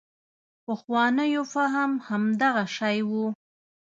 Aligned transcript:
پخوانو 0.65 1.39
فهم 1.53 1.91
همدغه 2.07 2.65
شی 2.77 2.97
و. 3.09 3.11